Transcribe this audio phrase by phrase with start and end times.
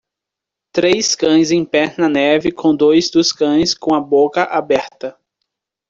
[0.71, 5.15] Três cães em pé na neve com dois dos cães com a boca aberta.